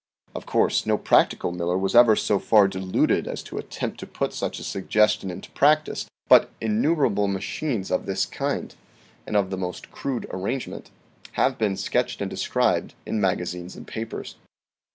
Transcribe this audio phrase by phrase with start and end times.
[0.33, 4.33] Of course no practical miller was ever so far deluded as to attempt to put
[4.33, 8.73] such a suggestion into practice, but innu merable machines of this kind,
[9.27, 10.89] and of the most crude arrangement,
[11.33, 14.37] have been sketched and described in maga zines and papers.